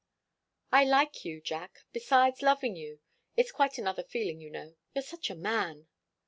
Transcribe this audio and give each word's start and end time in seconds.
"I 0.71 0.83
like 0.83 1.25
you, 1.25 1.39
Jack 1.41 1.81
besides 1.93 2.41
loving 2.41 2.75
you. 2.75 3.01
It's 3.37 3.51
quite 3.51 3.77
another 3.77 4.01
feeling, 4.01 4.41
you 4.41 4.49
know. 4.49 4.73
You're 4.95 5.03
such 5.03 5.29
a 5.29 5.35
man!" 5.35 5.89